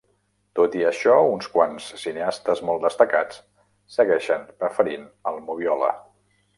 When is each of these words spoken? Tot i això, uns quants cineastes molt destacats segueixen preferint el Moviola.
Tot 0.59 0.77
i 0.77 0.79
això, 0.91 1.17
uns 1.33 1.49
quants 1.57 1.91
cineastes 2.05 2.65
molt 2.71 2.87
destacats 2.87 3.41
segueixen 3.99 4.51
preferint 4.65 5.09
el 5.33 5.43
Moviola. 5.49 5.97